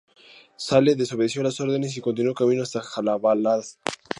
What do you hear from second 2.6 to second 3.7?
hasta Jalalabad.